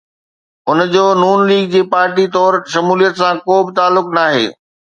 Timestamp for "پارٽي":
1.93-2.25